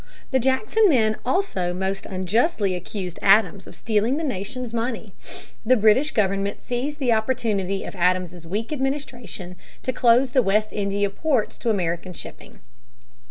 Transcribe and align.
The 0.31 0.39
Jackson 0.39 0.89
men 0.89 1.15
also 1.23 1.75
most 1.75 2.07
unjustly 2.07 2.73
accused 2.73 3.19
Adams 3.21 3.67
of 3.67 3.75
stealing 3.75 4.17
the 4.17 4.23
nation's 4.23 4.73
money. 4.73 5.13
The 5.63 5.77
British 5.77 6.09
government 6.09 6.63
seized 6.63 6.97
the 6.97 7.11
opportunity 7.13 7.83
of 7.83 7.93
Adams's 7.93 8.47
weak 8.47 8.73
administration 8.73 9.57
to 9.83 9.93
close 9.93 10.31
the 10.31 10.41
West 10.41 10.73
India 10.73 11.11
ports 11.11 11.55
to 11.59 11.69
American 11.69 12.13
shipping. 12.13 12.61